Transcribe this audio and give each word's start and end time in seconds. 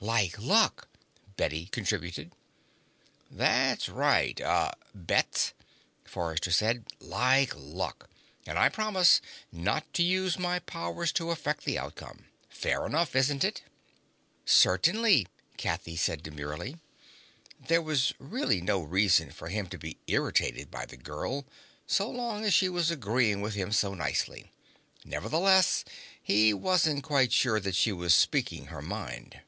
"Like 0.00 0.38
luck," 0.38 0.86
Bette 1.38 1.64
contributed. 1.66 2.32
"That's 3.30 3.88
right 3.88 4.38
uh 4.38 4.72
Bets," 4.94 5.54
Forrester 6.04 6.50
said. 6.50 6.84
"Like 7.00 7.54
luck. 7.56 8.10
And 8.44 8.58
I 8.58 8.68
promise 8.68 9.22
not 9.50 9.90
to 9.94 10.02
use 10.02 10.38
my 10.38 10.58
powers 10.58 11.10
to 11.12 11.30
affect 11.30 11.64
the 11.64 11.78
outcome. 11.78 12.26
Fair 12.50 12.84
enough, 12.84 13.16
isn't 13.16 13.44
it?" 13.44 13.62
"Certainly," 14.44 15.26
Kathy 15.56 15.96
said 15.96 16.22
demurely. 16.22 16.76
There 17.66 17.80
was 17.80 18.12
really 18.18 18.60
no 18.60 18.82
reason 18.82 19.30
for 19.30 19.48
him 19.48 19.68
to 19.68 19.78
be 19.78 19.96
irritated 20.06 20.70
by 20.70 20.84
the 20.84 20.98
girl, 20.98 21.46
so 21.86 22.10
long 22.10 22.44
as 22.44 22.52
she 22.52 22.68
was 22.68 22.90
agreeing 22.90 23.40
with 23.40 23.54
him 23.54 23.72
so 23.72 23.94
nicely. 23.94 24.50
Nevertheless, 25.02 25.82
he 26.22 26.52
wasn't 26.52 27.02
quite 27.04 27.32
sure 27.32 27.58
that 27.58 27.74
she 27.74 27.90
was 27.90 28.14
speaking 28.14 28.66
her 28.66 28.82
mind. 28.82 29.40